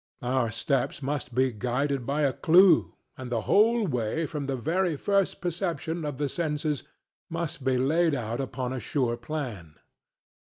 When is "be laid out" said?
7.63-8.39